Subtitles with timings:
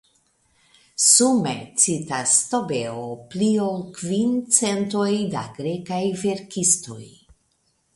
[1.07, 1.51] Sume
[1.83, 3.05] citas Stobeo
[3.35, 7.03] pli ol kvin centoj da grekaj verkistoj.